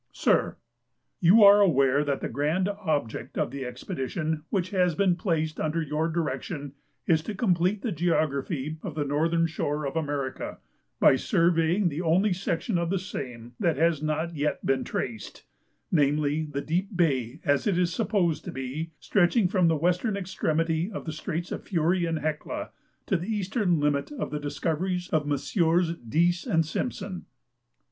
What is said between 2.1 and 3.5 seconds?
the grand object